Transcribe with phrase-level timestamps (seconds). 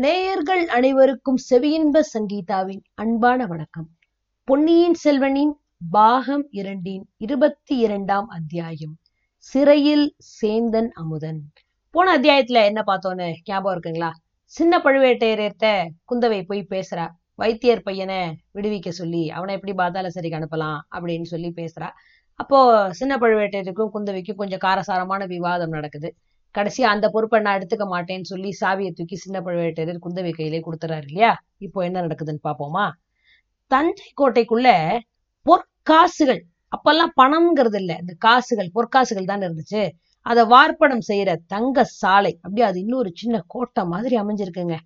[0.00, 3.88] நேயர்கள் அனைவருக்கும் செவியின்ப சங்கீதாவின் அன்பான வணக்கம்.
[4.44, 5.52] பொன்னியின் செல்வனின்
[5.90, 8.96] பாகம் இரண்டின் இருபத்தி இரண்டாம் அத்தியாயம்
[9.36, 11.40] சிறையில் சேந்தன் அமுதன்.
[11.90, 14.10] போன அத்தியாயத்துல என்ன பார்த்தோன்னு ஞாபகம் இருக்குங்களா?
[14.44, 17.08] சின்ன பழுவேட்டையர்கிட்ட குந்தவை போய் பேசுறா.
[17.34, 21.90] வைத்தியர் பையனை விடுவிக்க சொல்லி அவனை எப்படி பாதாள சரிக்கு அனுப்பலாம் அப்படின்னு சொல்லி பேசுறா.
[22.34, 26.14] அப்போ சின்ன பழுவேட்டையருக்கும் குந்தவைக்கும் கொஞ்சம் காரசாரமான விவாதம் நடக்குது.
[26.54, 31.32] கடைசி அந்த பொறுப்பை நான் எடுத்துக்க மாட்டேன்னு சொல்லி சாவியை தூக்கி சின்ன பழுவேட்டையர் குந்தவை கையிலே கொடுத்துறாரு இல்லையா?
[31.66, 32.84] இப்போ என்ன நடக்குதுன்னு பாப்போமா
[33.70, 34.68] தஞ்சை கோட்டைக்குள்ள
[35.46, 36.40] பொற்காசுகள்
[36.72, 37.92] அப்பெல்லாம் பணம்ங்கிறது இல்ல.
[38.02, 39.82] இந்த காசுகள் பொற்காசுகள் தான் இருந்துச்சு.
[40.26, 44.76] அதை வார்ப்பணம் செய்யற தங்க சாலை அப்படியே அது இன்னொரு சின்ன கோட்டை மாதிரி அமைஞ்சிருக்குங்க.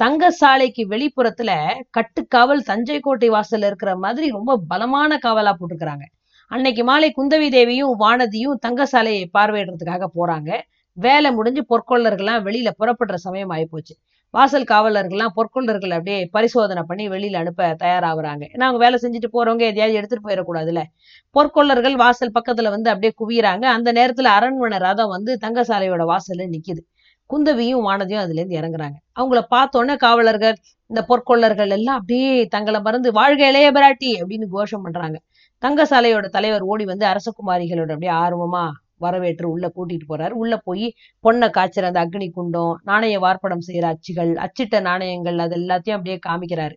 [0.00, 1.50] தங்க சாலைக்கு வெளிப்புறத்துல
[1.96, 6.06] கட்டுக்காவல் தஞ்சை கோட்டை வாசல்ல இருக்கிற மாதிரி ரொம்ப பலமான காவலா போட்டுக்கிறாங்க
[6.50, 10.50] அன்னைக்கு மாலை குந்தவி தேவியும் வானதியும் தங்க சாலையை பார்வையிடுறதுக்காக போறாங்க.
[10.96, 13.94] வேலை முடிஞ்சு பொற்கொள்ளர்கள்லாம் வெளியில புறப்படுற சமயம் ஆயிப்போச்சு.
[14.30, 18.44] வாசல் காவலர்கள்லாம் பொற்கொள்ளர்கள் அப்படியே பரிசோதனை பண்ணி வெளியில அனுப்ப தயாராகுறாங்க.
[18.52, 20.82] ஏன்னா அவங்க வேலை செஞ்சுட்டு போறவங்க எதையாவது எடுத்துட்டு போயிடக்கூடாதுல்ல.
[21.38, 23.64] பொற்கொள்ளர்கள் வாசல் பக்கத்துல வந்து அப்படியே குவியறாங்க.
[23.64, 26.82] அந்த நேரத்துல அரண்மனை ரதம் வந்து தங்கசாலையோட வாசல்ல நிக்குது.
[27.30, 28.96] குந்தவியும் வானதியும் அதுல இருந்து இறங்குறாங்க.
[29.20, 30.56] அவங்கள பார்த்தோன்னே காவலர்கள்
[30.86, 35.20] இந்த பொற்கொள்ளர்கள் எல்லாம் அப்படியே தங்களை மறந்து வாழ்க இளைய பிராட்டி அப்படின்னு கோஷம் பண்றாங்க.
[35.62, 38.70] தங்கசாலையோட தலைவர் ஓடி வந்து அரசகுமாரிகளோட அப்படியே ஆர்வமா
[39.06, 40.34] வரவேற்று உள்ள கூட்டிட்டு போறாரு.
[40.42, 40.86] உள்ள போய்
[41.24, 46.76] பொண்ணை காய்ச்சற அந்த அக்னி குண்டம் நாணய வார்ப்படம் செய்யற அச்சுகள் அச்சிட்ட நாணயங்கள் அது எல்லாத்தையும் அப்படியே காமிக்கிறாரு.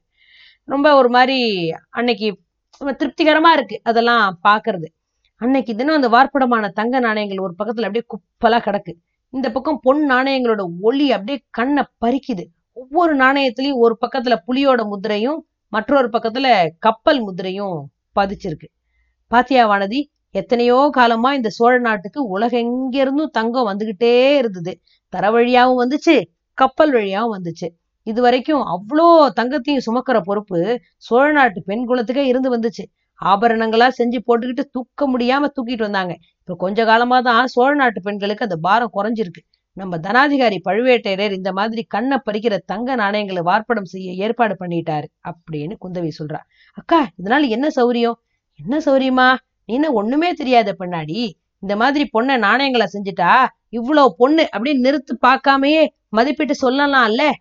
[0.73, 1.39] ரொம்ப ஒரு மாதிரி
[1.89, 2.29] அன்னைக்கு
[3.01, 4.87] திருப்திகரமா இருக்கு அதெல்லாம் பாக்குறது.
[5.41, 8.93] அன்னைக்கு தினம் அந்த வார்ப்படமான தங்க நாணயங்கள் ஒரு பக்கத்துல அப்படியே குப்பலா கிடக்கு.
[9.33, 12.43] இந்த பக்கம் பொன் நாணயங்களோட ஒளி அப்படியே கண்ணை பறிக்குது.
[12.81, 15.39] ஒவ்வொரு நாணயத்திலையும் ஒரு பக்கத்துல புலியோட முதிரையும்
[15.73, 16.47] மற்றொரு பக்கத்துல
[16.85, 17.77] கப்பல் முதிரையும்
[18.19, 18.67] பதிச்சிருக்கு.
[19.31, 19.99] பாத்தியா வானதி?
[20.39, 24.73] எத்தனையோ காலமா இந்த சோழ நாட்டுக்கு உலகெங்கிருந்தும் தங்கம் வந்துகிட்டே இருந்தது.
[25.13, 26.15] தர வழியாவும் வந்துச்சு
[26.57, 27.67] கப்பல் வழியாவும் வந்துச்சு.
[28.07, 29.07] இது வரைக்கும் அவ்வளோ
[29.39, 30.59] தங்கத்தையும் சுமக்கிற பொறுப்பு
[31.07, 32.83] சோழ நாட்டு பெண் குலத்துக்கே இருந்து வந்துச்சு.
[33.19, 36.13] ஆபரணங்களா செஞ்சு போட்டுக்கிட்டு தூக்க முடியாம தூக்கிட்டு வந்தாங்க.
[36.41, 39.41] இப்ப கொஞ்ச காலமா தான் சோழ நாட்டு பெண்களுக்கு அந்த பாரம் குறைஞ்சிருக்கு.
[39.77, 46.11] நம்ம தனாதிகாரி பழுவேட்டையரர் இந்த மாதிரி கண்ணை பறிக்கிற தங்க நாணயங்களை வார்ப்படம் செய்ய ஏற்பாடு பண்ணிட்டாரு அப்படின்னு குந்தவி
[46.19, 46.39] சொல்றா.
[46.77, 48.17] அக்கா இதனால என்ன சௌரியம்?
[48.59, 49.27] என்ன சௌரியமா?
[49.67, 51.37] நீன ஒண்ணுமே தெரியாத பெண்ணாடி.
[51.59, 57.31] இந்த மாதிரி பொண்ணை நாணயங்களை செஞ்சுட்டா இவ்வளவு பொண்ணு அப்படின்னு நிறுத்து பார்க்காமயே மதிப்பிட்டு சொல்லலாம்ல?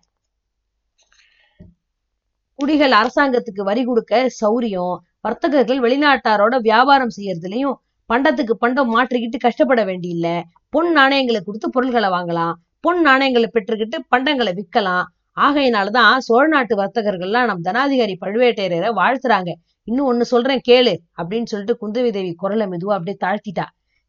[2.55, 7.75] குடிகள் அரசாங்கத்துக்கு வரி கொடுக்க சௌரியம் வர்த்தகர்கள் வெளிநாட்டாரோட வியாபாரம் செய்யறதுலயும்
[8.13, 10.41] பண்டத்துக்கு பண்டம் மாற்றிக்கிட்டு கஷ்டப்பட வேண்டியில்ல.
[10.69, 12.53] பொன் நாணயங்களை கொடுத்து பொருள்களை வாங்கலாம்.
[12.79, 15.03] பொன் நாணயங்களை பெற்றுக்கிட்டு பண்டங்களை விற்கலாம்.
[15.39, 19.53] ஆகையினாலதான் சோழ நாட்டு வர்த்தகர்கள்லாம் நம் தனாதிகாரி பழுவேட்டையரை வாழ்த்துறாங்க.
[19.87, 23.65] இன்னும் ஒண்ணு சொல்றேன் கேளு அப்படின்னு சொல்லிட்டு குந்தவி தேவி குரலை மெதுவா அப்படியே தாழ்த்திட்டா.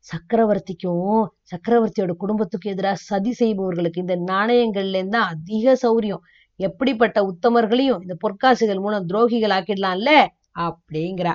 [0.06, 6.22] சக்கரவர்த்திக்கும் சக்கரவர்த்தியோட குடும்பத்துக்கும் எதிராக சதி செய்பவர்களுக்கு இந்த நாணயங்கள்ல இருந்தா அதிக சௌரியம்.
[6.60, 10.12] எப்படிப்பட்ட உத்தமர்களையும் இந்த பொற்காசுகள் மூலம் துரோகிகள் ஆக்கிடலாம்ல?
[10.60, 11.34] அப்படிங்கிறா.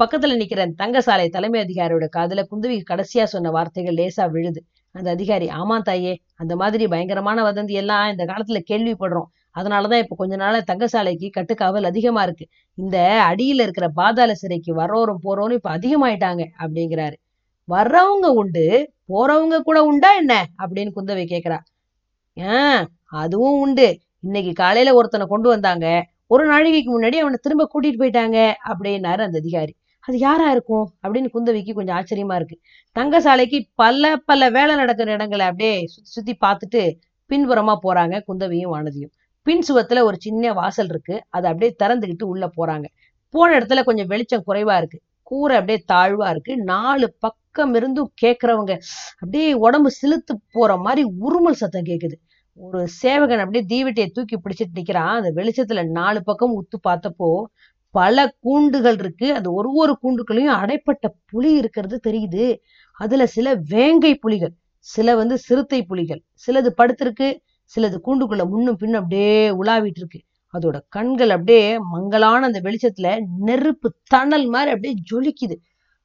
[0.00, 4.60] பக்கத்துல நிக்கிற தங்கசாலை தலைமை அதிகாரியோட காதுல குந்தவி கடைசியா சொன்ன வார்த்தைகள் லேசா விழுது.
[4.94, 9.28] அந்த அதிகாரி ஆமா தாயே அந்த மாதிரி பயங்கரமான வதந்தி எல்லாம் இந்த காலத்துல கேள்விப்படுறோம்.
[9.54, 12.46] அதனாலதான் இப்போ கொஞ்ச நாளாக தங்கசாலைக்கு கட்டுக்காவல் அதிகமா இருக்கு.
[12.74, 12.98] இந்த
[13.30, 17.16] அடியில இருக்கிற பாதாள சிறைக்கு வர்றோரும் போறோரும் இப்ப அதிகமாயிட்டாங்க அப்படிங்கிறாரு.
[17.68, 18.64] வர்றவங்க உண்டு
[19.08, 20.46] போறவங்க கூட உண்டா என்ன?
[20.58, 21.58] அப்படின்னு குந்தவை கேட்குறா
[22.36, 23.98] ஆஹ் அதுவும் உண்டு.
[24.20, 25.86] இன்னைக்கு காலையில ஒருத்தனை கொண்டு வந்தாங்க.
[26.26, 28.38] ஒரு நாழிகைக்கு முன்னாடி அவனை திரும்ப கூட்டிட்டு போயிட்டாங்க
[28.68, 29.74] அப்படின்னாரு அந்த அதிகாரி.
[30.00, 30.86] அது யாரா இருக்கும்?
[31.02, 32.56] அப்படின்னு குந்தவிக்கு கொஞ்சம் ஆச்சரியமா இருக்கு.
[32.98, 36.82] தங்கசாலைக்கு பல பல வேலை நடக்கிற இடங்களை அப்படியே சுத்தி சுத்தி பார்த்துட்டு
[37.30, 39.14] பின்புறமா போறாங்க குந்தவியும் வானதியும்.
[39.48, 41.16] பின் சுவத்துல ஒரு சின்ன வாசல் இருக்கு.
[41.28, 42.86] அதை அப்படியே திறந்துக்கிட்டு உள்ள போறாங்க.
[43.34, 44.98] போன இடத்துல கொஞ்சம் வெளிச்சம் குறைவா இருக்கு.
[45.22, 46.52] கூரை அப்படியே தாழ்வா இருக்கு.
[46.70, 48.72] நாலு பக்கம் இருந்தும் கேக்குறவங்க
[49.18, 52.16] அப்படியே உடம்பு சிலுத்து போற மாதிரி உருமல் சத்தம் கேக்குது.
[52.58, 55.16] ஒரு சேவகன் அப்படியே தீவெட்டியை தூக்கி பிடிச்சிட்டு நிக்கிறான்.
[55.18, 57.30] அந்த வெளிச்சத்துல நாலு பக்கம் உத்து பார்த்தப்போ
[57.94, 59.28] பல கூண்டுகள் இருக்கு.
[59.34, 62.46] அந்த ஒரு ஒரு கூண்டுகளையும் அடைப்பட்ட புலி இருக்கிறது தெரியுது.
[62.98, 64.54] அதுல சில வேங்கை புலிகள்
[64.86, 67.28] சில வந்து சிறுத்தை புலிகள் சிலது படுத்திருக்கு.
[67.76, 70.20] சிலது கூண்டுக்குள்ள முன்னும் பின்னும் அப்படியே உலாவிட்டு இருக்கு.
[70.54, 75.56] அதோட கண்கள் அப்படியே மங்கலான அந்த வெளிச்சத்துல நெருப்பு தணல் மாதிரி அப்படியே ஜொலிக்குது.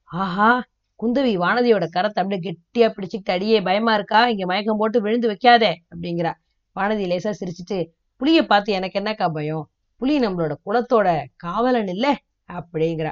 [0.04, 0.62] ஆஹா
[1.00, 4.28] குந்தவி வானதியோட கரத்தை அப்படியே கெட்டியா பிடிச்சிக்கிட்டு அடியே பயமா இருக்கா?
[4.28, 6.32] இங்க மயக்கம் போட்டு விழுந்து வைக்காதே அப்படிங்கிறா.
[6.76, 7.78] வானதி லேசா சிரிச்சுட்டு
[8.16, 9.70] புளிய பார்த்து எனக்கு என்னக்கா பயம்?
[9.96, 12.06] புலி நம்மளோட குலத்தோட காவலன் இல்ல?
[12.52, 13.10] அப்படிங்கிறா.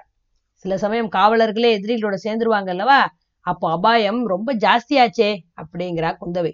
[0.54, 3.00] சில சமயம் காவலர்களே எதிரிகளோட சேர்ந்துருவாங்க அல்லவா?
[3.40, 5.31] அப்போ அபாயம் ரொம்ப ஜாஸ்தியாச்சே
[5.62, 6.52] அப்படிங்கிறா குந்தவை.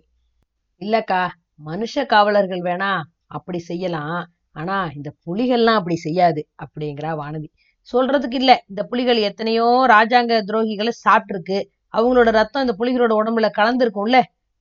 [0.81, 1.29] இல்லக்கா
[1.61, 2.91] மனுஷ காவலர்கள் வேணா
[3.27, 4.19] அப்படி செய்யலாம்.
[4.53, 7.49] ஆனா இந்த புலிகள்லாம் அப்படி செய்யாது அப்படிங்கிறா வானதி.
[7.89, 8.65] சொல்றதுக்கு இல்ல.
[8.69, 11.59] இந்த புலிகள் எத்தனையோ ராஜாங்க துரோகிகளை சாப்பிட்டுருக்கு.
[11.95, 14.19] அவங்களோட ரத்தம் இந்த புலிகளோட உடம்புல கலந்துருக்கும்ல.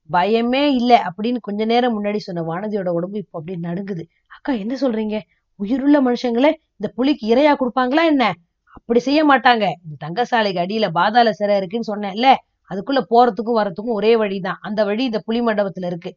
[0.09, 4.03] பயமே இல்லை அப்படின்னு கொஞ்ச நேரம் முன்னாடி சொன்ன வானதியோட உடம்பு இப்போ அப்படி நடுங்குது.
[4.27, 5.17] அக்கா என்ன சொல்றீங்க?
[5.59, 8.25] உயிருள்ள மனுஷங்களே இந்த புலிக்கு இரையா கொடுப்பாங்களா என்ன?
[8.69, 9.65] அப்படி செய்ய மாட்டாங்க.
[9.83, 12.29] இந்த தங்கசாலைக்கு அடியில பாதாள சிறை இருக்குன்னு சொன்னேன்ல.
[12.71, 14.57] அதுக்குள்ள போறதுக்கும் வரத்துக்கும் ஒரே வழிதான்.
[14.61, 16.11] அந்த வழி இந்த புலி மண்டபத்துல இருக்கு.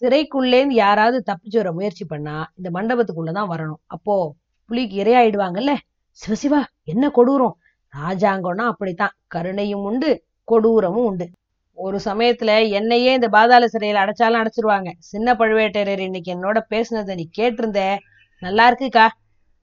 [0.00, 3.82] சிறைக்குள்ளேந்து யாராவது தப்பிச்சு வர முயற்சி பண்ணா இந்த மண்டபத்துக்குள்ளதான் வரணும்.
[3.86, 4.34] அப்போ
[4.66, 5.76] புலிக்கு இரையாயிடுவாங்கல்ல?
[6.12, 7.56] சிவசிவா என்ன கொடூரம்?
[7.98, 9.10] ராஜாங்கம்னா அப்படித்தான்.
[9.34, 11.30] கருணையும் உண்டு கொடூரமும் உண்டு.
[11.72, 14.90] ஒரு சமயத்துல என்னையே இந்த பாதாள சிறையில அடைச்சாலும் அடைச்சிருவாங்க.
[14.98, 17.96] சின்ன பழுவேட்டரையர் இன்னைக்கு என்னோட பேசுனதை நீ கேட்டிருந்த.
[18.40, 19.06] நல்லா இருக்குக்கா.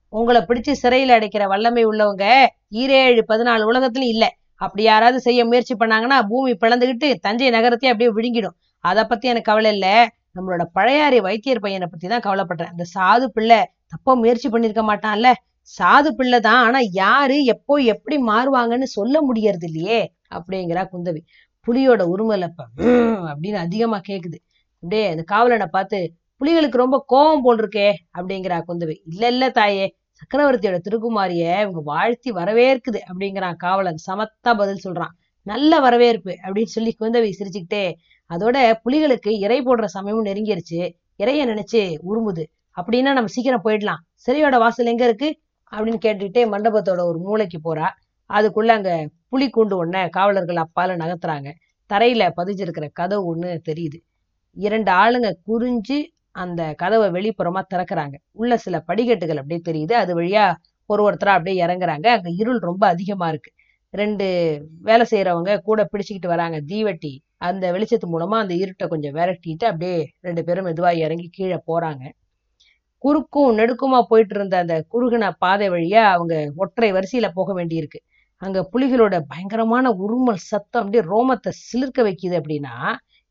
[0.09, 4.35] உங்களை பிடிச்சு சிறையில அடைக்கிற வல்லமை உள்ளவங்க ஈரேழு பதினாலு உலகத்துலயும் இல்ல.
[4.55, 8.55] அப்படி யாராவது செய்ய முயற்சி பண்ணாங்கன்னா பூமி பிளந்துகிட்டு தஞ்சை நகரத்தையே அப்படியே விழுங்கிடும்.
[8.79, 10.09] அதை பத்தி எனக்கு கவலை இல்ல.
[10.35, 12.71] நம்மளோட பழையாறை வைத்தியர் பையனை பத்தி தான் கவலைப்படுறேன்.
[12.73, 13.59] அந்த சாது பிள்ளை
[13.93, 15.29] தப்பா முயற்சி பண்ணிருக்க மாட்டான்ல.
[15.71, 16.61] சாது பிள்ளை தான்.
[16.67, 19.99] ஆனா யாரு எப்போ எப்படி மாறுவாங்கன்னு சொல்ல முடியறது இல்லையே
[20.35, 21.21] அப்படிங்கிறா குந்தவி.
[21.67, 22.61] புலியோட உருமலப்ப
[23.31, 24.37] அப்படின்னு அதிகமா கேக்குது.
[24.83, 25.99] அப்படியே அந்த காவலனை பார்த்து
[26.41, 28.95] புலிகளுக்கு ரொம்ப கோபம் போல் இருக்கே அப்படிங்கிறா குந்தவி.
[29.11, 29.85] இல்ல இல்ல தாயே
[30.21, 33.99] சக்கரவர்த்தியோட திருக்குமாரிய இவங்க வாழ்த்தி வரவேற்குது அப்படிங்கிறான் காவலன்.
[34.07, 35.13] சமத்தா பதில் சொல்றான்.
[35.47, 37.85] நல்ல வரவேற்பு அப்படின்னு சொல்லி குந்தவி சிரிச்சுக்கிட்டே
[38.33, 40.93] அதோட புலிகளுக்கு இறை போடுற சமயமும் நெருங்கிருச்சு.
[41.23, 42.49] இறைய நினைச்சு உருமுது.
[42.81, 43.99] அப்படின்னா நம்ம சீக்கிரம் போயிடலாம்.
[44.27, 45.39] சிறையோட வாசல் எங்க இருக்கு?
[45.71, 47.87] அப்படின்னு கேட்டுக்கிட்டே மண்டபத்தோட ஒரு மூளைக்கு போறா.
[48.29, 51.51] அதுக்குள்ள அங்க புலி கூண்டு ஒன்ன காவலர்கள் அப்பால நகர்த்துறாங்க.
[51.93, 53.99] தரையில பதிஞ்சிருக்கிற கதவு ஒண்ணு தெரியுது.
[54.55, 55.99] இரண்டு ஆளுங்க குறிஞ்சு
[56.31, 58.13] அந்த கதவை வெளிப்புறமா திறக்கிறாங்க.
[58.31, 59.91] உள்ள சில படிக்கட்டுகள் அப்படியே தெரியுது.
[59.91, 62.07] அது வழியா ஒரு ஒருத்தரா அப்படியே இறங்குறாங்க.
[62.07, 63.51] அங்க இருள் ரொம்ப அதிகமா இருக்கு.
[63.93, 64.25] ரெண்டு
[64.81, 67.13] வேலை செய்யறவங்க கூட பிடிச்சிக்கிட்டு வராங்க தீவெட்டி
[67.47, 69.97] அந்த வெளிச்சத்து மூலமா அந்த இருட்டை கொஞ்சம் விரட்டிட்டு அப்படியே
[70.27, 72.03] ரெண்டு பேரும் மெதுவாக இறங்கி கீழே போறாங்க.
[73.03, 77.99] குறுக்கும் நெடுக்குமா போயிட்டு இருந்த அந்த குறுகின பாதை வழியா அவங்க ஒற்றை வரிசையில போக வேண்டியிருக்கு.
[78.41, 82.75] அங்க புலிகளோட பயங்கரமான உருமல் சத்தம் அப்படியே ரோமத்தை சிலிர்க்க வைக்குது அப்படின்னா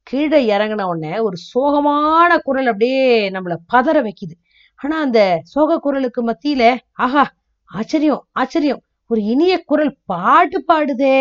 [0.06, 3.02] கீழே இறங்கின உடனே ஒரு சோகமான குரல் அப்படியே
[3.36, 4.34] நம்மளை பதற வைக்குது.
[4.80, 5.20] ஆனா அந்த
[5.52, 6.64] சோக குரலுக்கு மத்தியில
[7.06, 7.24] ஆஹா
[7.70, 8.82] ஆச்சரியம் ஆச்சரியம்
[9.12, 11.16] ஒரு இனிய குரல் பாட்டு பாடுதே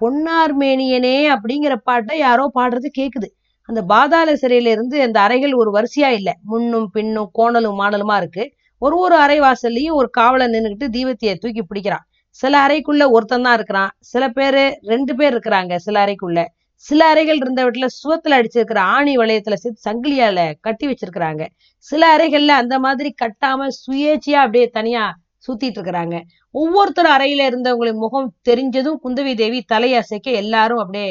[0.00, 3.28] பொன்னார் மேனியனே அப்படிங்கிற பாட்டை யாரோ பாடுறது கேக்குது.
[3.68, 6.30] அந்த பாதாள சிறையில இருந்து அந்த அறைகள் ஒரு வரிசையா இல்ல.
[6.42, 8.44] முன்னும் பின்னும் கோணலும் மாடலுமா இருக்கு.
[8.82, 12.04] ஒரு ஒரு அறை வாசல்லையும் ஒரு காவலை நின்னுகிட்டு தீபத்திய தூக்கி பிடிக்கிறான்.
[12.38, 13.90] சில அறைக்குள்ள ஒருத்தன் தான் இருக்கிறான்.
[14.12, 16.38] சில பேரு ரெண்டு பேர் இருக்கிறாங்க சில அறைக்குள்ள.
[16.84, 21.42] சில அறைகள் இருந்த வீட்டுல சுவத்துல அடிச்சிருக்கிற ஆணி வளையத்துல சேர்த்து சங்கிலியால கட்டி வச்சிருக்கிறாங்க.
[21.86, 25.04] சில அறைகள்ல அந்த மாதிரி கட்டாம சுயேட்சையா அப்படியே தனியா
[25.46, 26.16] சுத்திட்டு இருக்கிறாங்க.
[26.54, 31.10] ஒவ்வொருத்தர் அறையில இருந்தவங்களின் முகம் தெரிஞ்சதும் குந்தவி தேவி தலையசைக்க எல்லாரும் அப்படியே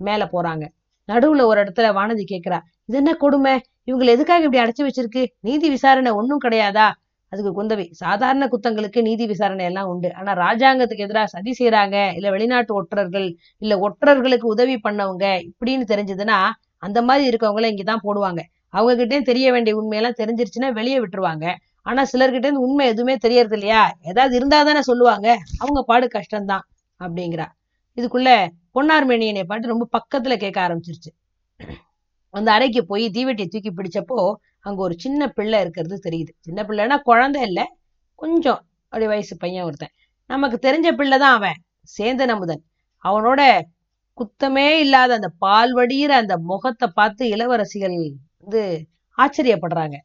[0.00, 0.64] மேல போறாங்க.
[1.08, 2.58] நடுவுல ஒரு இடத்துல வானதி கேக்குறா
[2.88, 3.54] இது என்ன கொடுமை?
[3.86, 5.22] இவங்களை எதுக்காக இப்படி அடைச்சு வச்சிருக்கு?
[5.40, 6.86] நீதி விசாரணை ஒன்றும் கிடையாதா?
[7.32, 10.08] அதுக்கு குந்தவி சாதாரண குத்தங்களுக்கு நீதி விசாரணை எல்லாம் உண்டு.
[10.14, 13.26] ஆனா ராஜாங்கத்துக்கு எதிராக சதி செய்யறாங்க இல்ல வெளிநாட்டு ஒற்றர்கள்
[13.58, 16.38] இல்ல ஒற்றர்களுக்கு உதவி பண்ணவங்க இப்படின்னு தெரிஞ்சதுன்னா
[16.78, 18.40] அந்த மாதிரி இருக்கவங்கள இங்கதான் போடுவாங்க.
[18.68, 21.44] அவங்க கிட்டே தெரிய வேண்டிய உண்மையெல்லாம் தெரிஞ்சிருச்சுன்னா வெளியே விட்டுருவாங்க.
[21.86, 25.28] ஆனா சிலர்கிட்ட இருந்து உண்மை எதுவுமே தெரியறது இல்லையா ஏதாவது இருந்தா தானே சொல்லுவாங்க.
[25.58, 26.64] அவங்க பாடு கஷ்டம்தான்
[27.00, 27.46] அப்படிங்கிறா.
[27.96, 28.30] இதுக்குள்ள
[28.74, 31.10] பொன்னார்மேனியனை பாட்டு ரொம்ப பக்கத்துல கேட்க ஆரம்பிச்சிருச்சு.
[32.34, 34.18] அந்த அறைக்கு போய் தீவெட்டியை தூக்கி பிடிச்சப்போ
[34.60, 36.32] அங்க ஒரு சின்ன பிள்ளை இருக்கிறது தெரியுது.
[36.40, 37.60] சின்ன பிள்ளைன்னா குழந்தை இல்ல.
[38.14, 38.60] கொஞ்சம்
[38.92, 39.94] அப்படி வயசு பையன் ஒருத்தன்.
[40.30, 41.58] நமக்கு தெரிஞ்ச பிள்ளை தான் அவன்.
[41.98, 42.62] சேந்தன் அமுதன்.
[43.04, 43.40] அவனோட
[44.18, 47.96] குத்தமே இல்லாத அந்த பால் வடிகிற அந்த முகத்தை பார்த்து இளவரசிகள்
[48.42, 48.62] வந்து
[49.18, 49.96] ஆச்சரியப்படுறாங்க.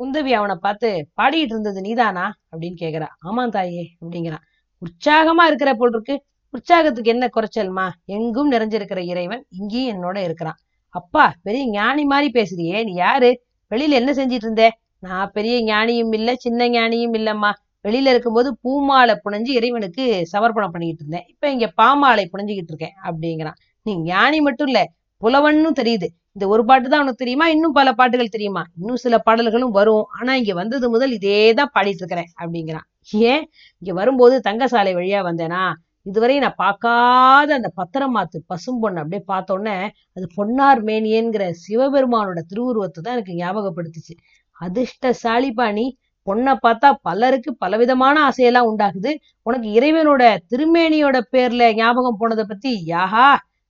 [0.00, 2.24] குந்தவி அவனை பார்த்து பாடிட்டு இருந்தது நீதானா?
[2.52, 3.08] அப்படின்னு கேக்குறா.
[3.26, 4.44] ஆமா தாயே அப்படிங்கிறான்
[4.82, 6.14] உற்சாகமா இருக்கிற போல் இருக்கு.
[6.54, 7.84] உற்சாகத்துக்கு என்ன குறைச்சல்மா?
[8.06, 10.58] எங்கும் நிறைஞ்சிருக்கிற இறைவன் இங்கேயும் என்னோட இருக்கிறான்.
[10.94, 12.78] அப்பா பெரிய ஞானி மாதிரி பேசுறியே.
[12.84, 13.30] நீ யாரு?
[13.70, 14.68] வெளியில என்ன செஞ்சிட்டு இருந்தே?
[14.98, 17.50] நான் பெரிய ஞானியும் இல்ல சின்ன ஞானியும் இல்லம்மா.
[17.84, 21.26] வெளியில இருக்கும்போது பூமாலை புனைஞ்சு இறைவனுக்கு சமர்ப்பணம் பண்ணிக்கிட்டு இருந்தேன்.
[21.28, 23.58] இப்ப இங்க பாமாலை புனைஞ்சுக்கிட்டு இருக்கேன் அப்படிங்கிறான்.
[23.86, 24.80] நீ ஞானி மட்டும் இல்ல
[25.22, 26.06] புலவன்னும் தெரியுது.
[26.36, 27.46] இந்த ஒரு பாட்டு தான் உனக்கு தெரியுமா?
[27.54, 28.62] இன்னும் பல பாட்டுகள் தெரியுமா?
[28.78, 30.04] இன்னும் சில பாடல்களும் வரும்.
[30.18, 32.86] ஆனா இங்க வந்தது முதல் இதே தான் பாடிட்டு இருக்கிறேன் அப்படிங்கிறான்.
[33.28, 33.44] ஏன்?
[33.82, 35.62] இங்க வரும்போது தங்கசாலை வழியா வந்தேனா?
[36.06, 39.76] இதுவரை நான் பார்க்காத அந்த பத்திரமாத்து பசும்பொண்ணு அப்படியே பார்த்த உடனே
[40.16, 44.14] அது பொன்னார் மேனியன்கிற சிவபெருமானோட திருவுருவத்தை தான் எனக்கு ஞாபகப்படுத்துச்சு.
[44.56, 45.84] அதிர்ஷ்டசாலிப்பா நீ
[46.26, 49.10] பொண்ணை பார்த்தா பலருக்கு பலவிதமான ஆசையெல்லாம் உண்டாகுது.
[49.46, 53.28] உனக்கு இறைவனோட திருமேனியோட பேர்ல ஞாபகம் போனதை பத்தி யாஹா!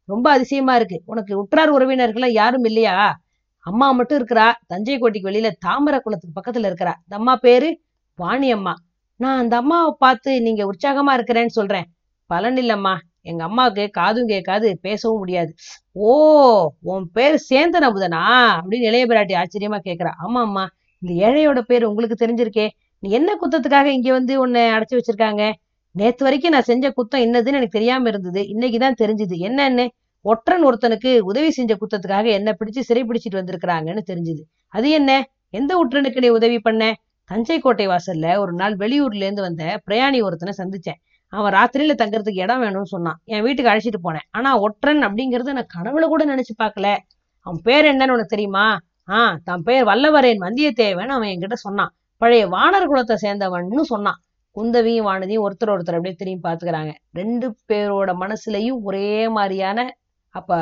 [0.09, 1.03] ரொம்ப அதிசயமா இருக்கு.
[1.05, 2.97] உனக்கு உற்றார் உறவினர்கள் யாரும் இல்லையா?
[3.67, 4.47] அம்மா மட்டும் இருக்கிறா.
[4.67, 6.95] தஞ்சை கோட்டைக்கு வெளியில தாமரை குளத்துக்கு பக்கத்துல இருக்கிறா.
[7.05, 7.69] இந்த அம்மா பேரு
[8.19, 8.75] வாணி அம்மா
[9.21, 11.87] நான் அந்த அம்மாவை பார்த்து நீங்க உற்சாகமா இருக்கிறேன்னு சொல்றேன்.
[12.31, 12.95] பலன் இல்லம்மா.
[13.23, 15.51] எங்க அம்மாவுக்கு காதும் கேட்காது பேசவும் முடியாது.
[16.07, 16.11] ஓ
[16.93, 18.23] உன் பேர் சேந்தன் அமுதனா?
[18.59, 20.11] அப்படின்னு இளைய பிராட்டி ஆச்சரியமா கேட்கிறா.
[20.25, 20.65] ஆமா அம்மா
[21.03, 22.67] இந்த ஏழையோட பேர் உங்களுக்கு தெரிஞ்சிருக்கே.
[23.03, 25.43] நீ என்ன குத்தத்துக்காக இங்க வந்து உன்னை அடைச்சு வச்சிருக்காங்க?
[25.95, 28.43] நேத்து வரைக்கும் நான் செஞ்ச குத்தம் என்னதுன்னு எனக்கு தெரியாம இருந்தது.
[28.43, 29.35] இன்னைக்குதான் தெரிஞ்சது.
[29.39, 29.89] என்னன்னு?
[30.23, 34.41] ஒற்றன் ஒருத்தனுக்கு உதவி செஞ்ச குத்தத்துக்காக என்ன பிடிச்சு சிறை பிடிச்சிட்டு வந்திருக்கிறாங்கன்னு தெரிஞ்சுது.
[34.69, 35.31] அது என்ன?
[35.51, 36.95] எந்த ஒற்றனுக்கு நீ உதவி பண்ண?
[37.25, 41.27] தஞ்சை கோட்டை வாசல்ல ஒரு நாள் வெளியூர்ல இருந்து வந்த பிரயாணி ஒருத்தனை சந்திச்சேன்.
[41.29, 43.21] அவன் ராத்திரியில தங்கறதுக்கு இடம் வேணும்னு சொன்னான்.
[43.25, 44.29] என் வீட்டுக்கு அழைச்சிட்டு போனேன்.
[44.31, 46.97] ஆனா ஒற்றன் அப்படிங்கறத நான் கனவுல கூட நினைச்சு பார்க்கல.
[47.41, 48.79] அவன் பேர் என்னன்னு உனக்கு தெரியுமா?
[49.07, 51.95] ஆஹ் தன் பேர் வல்லவரேன் வந்தியத்தேவன் அவன் என்கிட்ட சொன்னான்.
[52.17, 54.21] பழைய வானர் குலத்தை சேர்ந்தவன்னு சொன்னான்.
[54.57, 56.93] குந்தவியும் வானதியும் ஒருத்தர் ஒருத்தர் அப்படியே திரும்பி பார்த்துக்கிறாங்க.
[57.13, 59.79] ரெண்டு பேரோட மனசுலயும் ஒரே மாதிரியான
[60.35, 60.59] அப்ப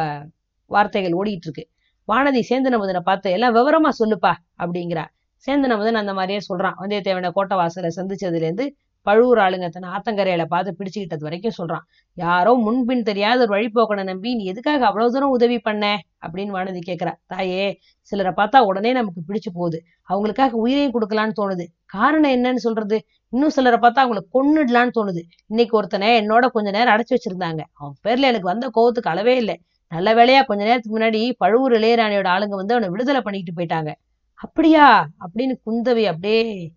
[0.71, 1.65] வார்த்தைகள் ஓடிட்டு இருக்கு
[2.09, 4.33] வானதி சேந்தன முதனை பார்த்து எல்லாம் விவரமா சொல்லுப்பா
[4.63, 5.05] அப்படிங்கிறா.
[5.45, 6.77] சேந்தன முதன் அந்த மாதிரியே சொல்றான்.
[6.81, 8.65] வந்தியத்தேவனை கோட்டை வாசலை சந்திச்சதுல இருந்து
[9.07, 11.85] பழுவூர் ஆளுங்க தன் ஆத்தங்கரையில பார்த்து பிடிச்சுக்கிட்டது வரைக்கும் சொல்றான்.
[12.17, 15.85] யாரோ முன்பின் தெரியாத ஒரு வழிபோக்கனை நம்பி நீ எதுக்காக அவ்வளவு தூரம் உதவி பண்ண?
[16.25, 17.65] அப்படின்னு வானதி கேட்கிறா தாயே
[18.11, 19.81] சிலரை பார்த்தா உடனே நமக்கு பிடிச்சு போகுது.
[20.09, 21.67] அவங்களுக்காக உயிரையும் கொடுக்கலான்னு தோணுது.
[21.97, 22.99] காரணம் என்னன்னு சொல்றது?
[23.33, 25.21] இன்னும் சிலரை பார்த்தா அவங்களை கொன்னுடலான்னு தோணுது.
[25.47, 27.61] இன்னைக்கு ஒருத்தனை என்னோட கொஞ்ச நேரம் அடைச்சு வச்சிருந்தாங்க.
[27.73, 29.61] அவன் பேர்ல எனக்கு வந்த கோவத்துக்கு அளவே இல்லை.
[29.89, 33.93] நல்ல வேலையா கொஞ்ச நேரத்துக்கு முன்னாடி பழுவூர் இளையராணியோட ஆளுங்க வந்து அவனை விடுதலை பண்ணிட்டு போயிட்டாங்க.
[34.35, 35.07] அப்படியா?
[35.07, 36.73] அப்படின்னு குந்தவி அப்படியே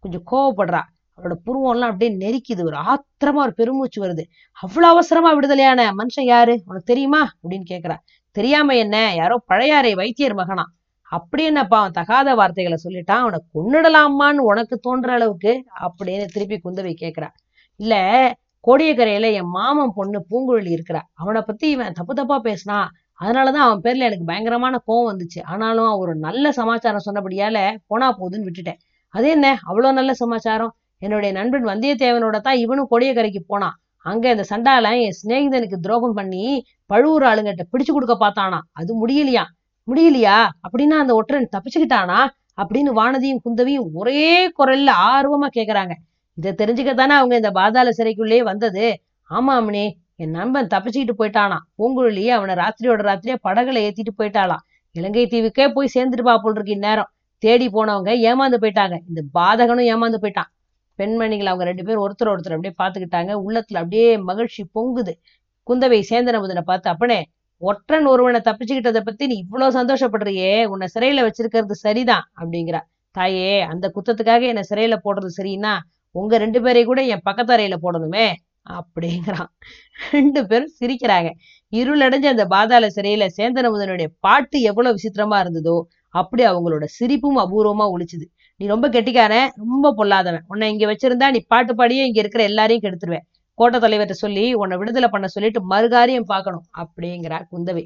[0.00, 0.80] கொஞ்சம் கோவப்படுறா.
[1.16, 2.64] அவளோட புருவம்லாம் அப்படியே நெருக்கிது.
[2.64, 4.22] ஒரு ஆத்திரமா ஒரு பெருமூச்சு வருது.
[4.52, 6.52] அவ்வளவு அவசரமா விடுதலையான மனுஷன் யாரு?
[6.64, 7.32] உனக்கு தெரியுமா?
[7.42, 7.96] அப்படின்னு கேக்குறா.
[8.30, 9.12] தெரியாம என்ன?
[9.14, 10.64] யாரோ பழையாறை வைத்தியர் மகனா?
[11.12, 15.52] அப்படின்னப்பா அவன் தகாத வார்த்தைகளை சொல்லிட்டான் அவனை கொன்னுடலாமான்னு உனக்கு தோன்ற அளவுக்கு
[15.86, 17.28] அப்படின்னு திருப்பி குந்தவை கேட்கிறா
[17.80, 17.94] இல்ல
[18.64, 21.00] கோடியக்கரையில என் மாமன் பொண்ணு பூங்குழலி இருக்கிறா.
[21.14, 22.88] அவனை பத்தி இவன் தப்பு தப்பா பேசினான்
[23.20, 25.40] அதனாலதான் அவன் பேர்ல எனக்கு பயங்கரமான கோவம் வந்துச்சு.
[25.52, 28.78] ஆனாலும் அவன் ஒரு நல்ல சமாச்சாரம் சொன்னபடியால போனா போகுதுன்னு விட்டுட்டேன்.
[29.14, 29.46] அது என்ன?
[29.68, 30.72] அவ்வளவு நல்ல சமாச்சாரம்?
[31.02, 33.76] என்னுடைய நண்பன் வந்தியத்தேவனோட தான் இவனும் கொடியக்கரைக்கு போனான்.
[34.06, 36.44] அங்க இந்த சண்டால என் சிநேகிதனுக்கு துரோகம் பண்ணி
[36.90, 39.44] பழுவூர் ஆளுங்கிட்ட பிடிச்சு கொடுக்க பார்த்தானா அது முடியலையா
[39.86, 40.38] முடியலையா?
[40.66, 42.18] அப்படின்னா அந்த ஒற்றன் தப்பிச்சுக்கிட்டானா?
[42.62, 45.92] அப்படின்னு வானதியும் குந்தவியும் ஒரே குரல்ல ஆர்வமா கேக்குறாங்க.
[46.38, 49.02] இதை தெரிஞ்சுக்கத்தானே அவங்க இந்த பாதாள சிறைக்குள்ளேயே வந்தது?
[49.30, 51.58] ஆமா என் நண்பன் தப்பிச்சுக்கிட்டு போயிட்டானா?
[51.78, 54.64] பூங்குழலியே அவனை ராத்திரியோட ராத்திரியா படகுல ஏத்திட்டு போயிட்டாளாம்
[54.96, 57.10] இலங்கை தீவுக்கே போய் சேர்ந்துட்டு போல் இருக்கு இந்நேரம்.
[57.38, 58.96] தேடி போனவங்க ஏமாந்து போயிட்டாங்க.
[59.08, 60.50] இந்த பாதகனும் ஏமாந்து போயிட்டான்.
[60.94, 65.12] பெண்மணிகள் அவங்க ரெண்டு பேரும் ஒருத்தர் ஒருத்தர் அப்படியே பாத்துக்கிட்டாங்க உள்ளத்துல அப்படியே மகிழ்ச்சி பொங்குது.
[65.66, 67.18] குந்தவை சேந்தனமுதனை பார்த்து அப்பனே
[67.62, 72.80] ஒற்றன் ஒருவனை தப்பிச்சுக்கிட்டதை பத்தி நீ இவ்வளவு சந்தோஷப்படுறியே உன்னை சிறையில வச்சிருக்கிறது சரிதான் அப்படிங்கிறா.
[73.14, 75.72] தாயே அந்த குத்தத்துக்காக என்னை சிறையில போடுறது சரின்னா
[76.14, 78.26] உங்க ரெண்டு பேரையும் கூட என் பக்கத்தறையில போடணுமே
[78.78, 79.48] அப்படிங்கிறான்.
[80.12, 81.28] ரெண்டு பேரும் சிரிக்கிறாங்க.
[81.72, 85.76] இருளடைஞ்ச அந்த பாதாள சிறையில சேந்தனமுதனுடைய பாட்டு எவ்வளவு விசித்திரமா இருந்ததோ
[86.14, 88.26] அப்படி அவங்களோட சிரிப்பும் அபூர்வமா ஒழிச்சுது
[88.60, 90.44] நீ ரொம்ப கெட்டிக்காரன் ரொம்ப பொல்லாதவன்.
[90.52, 93.26] உன்னை இங்க வச்சிருந்தா நீ பாட்டு பாடியே இங்க இருக்கிற எல்லாரையும் கெடுத்துருவேன்.
[93.60, 97.82] கோட்டை தலைவர்கிட்ட சொல்லி உன்னை விடுதலை பண்ண சொல்லிட்டு மறுகாரியம் பார்க்கணும் அப்படிங்கிறா குந்தவை.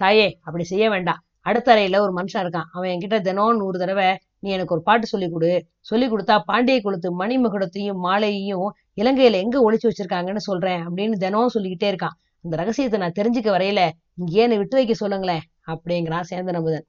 [0.00, 1.20] தாயே அப்படி செய்ய வேண்டாம்.
[1.48, 2.68] அடுத்த அறையில ஒரு மனுஷன் இருக்கான்.
[2.74, 4.06] அவன் என்கிட்ட தினம் நூறு தடவை
[4.42, 5.50] நீ எனக்கு ஒரு பாட்டு சொல்லி கொடு.
[5.90, 8.68] சொல்லி கொடுத்தா பாண்டிய குளத்து மணிமகுடத்தையும் மாலையையும்
[9.00, 12.16] இலங்கையில எங்க ஒழிச்சு வச்சிருக்காங்கன்னு சொல்றேன் அப்படின்னு தினம் சொல்லிக்கிட்டே இருக்கான்.
[12.44, 13.82] அந்த ரகசியத்தை நான் தெரிஞ்சுக்க வரையில
[14.20, 15.44] இங்கே என்னை விட்டு வைக்க சொல்லுங்களேன்?
[15.72, 16.86] அப்படிங்கிறான் சேந்தனமுதன்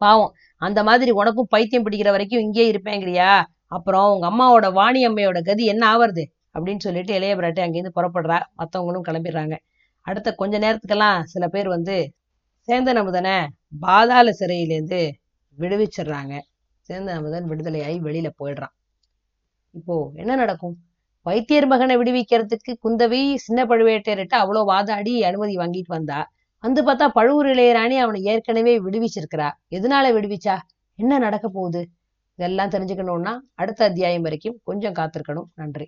[0.00, 0.32] பாவம்
[0.62, 3.30] அந்த மாதிரி உனக்கும் பைத்தியம் பிடிக்கிற வரைக்கும் இங்கே இருப்பேங்கிறியா?
[3.76, 6.24] அப்புறம் உங்க அம்மாவோட வாணி அம்மையோட கதி என்ன ஆவறது?
[6.58, 8.40] அப்படின்னு சொல்லிட்டு இளைய பிராட்டி அங்கேருந்து புறப்படுறா.
[8.56, 9.56] மத்தவங்களும் கிளம்பிடுறாங்க.
[10.00, 12.12] அடுத்த கொஞ்ச நேரத்துக்கெல்லாம் சில பேர் வந்து
[12.68, 13.46] சேந்தனமுதனை
[13.80, 15.00] பாதாள சிறையிலேருந்து
[15.58, 16.34] விடுவிச்சிடுறாங்க.
[16.88, 18.74] சேந்தனமுதன் விடுதலையாகி வெளியில போயிடுறான்.
[19.74, 20.76] இப்போ என்ன நடக்கும்?
[21.26, 26.30] வைத்தியர் மகனை விடுவிக்கிறதுக்கு குந்தவி சின்ன பழுவேட்டையர்கிட்ட அவ்வளோ வாதாடி அனுமதி வாங்கிட்டு வந்தா
[26.64, 29.50] வந்து பார்த்தா பழுவூர் இளையராணி அவனை ஏற்கனவே விடுவிச்சிருக்கிறா.
[29.70, 30.56] எதனால விடுவிச்சா?
[30.94, 31.88] என்ன நடக்க போகுது?
[32.38, 35.48] இதெல்லாம் தெரிஞ்சுக்கணும்னா அடுத்த அத்தியாயம் வரைக்கும் கொஞ்சம் காத்திருக்கணும்.
[35.54, 35.86] நன்றி.